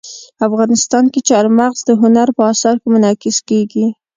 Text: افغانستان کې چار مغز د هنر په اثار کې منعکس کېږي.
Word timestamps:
افغانستان 0.47 1.05
کې 1.13 1.19
چار 1.29 1.45
مغز 1.57 1.79
د 1.87 1.91
هنر 2.01 2.27
په 2.37 2.41
اثار 2.51 2.75
کې 2.81 2.87
منعکس 2.93 3.37
کېږي. 3.49 3.85